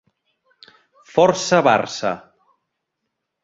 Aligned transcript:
Força 1.17 1.61
Barça. 1.69 2.17